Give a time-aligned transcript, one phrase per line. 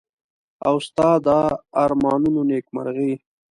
[0.67, 1.27] او ستا د
[1.83, 3.13] ارمانونو نېکمرغي.